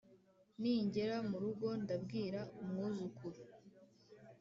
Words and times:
ningera 0.61 1.15
mu 1.29 1.37
rugo 1.43 1.67
ndabwira 1.83 2.39
umwuzukuru 2.61 3.41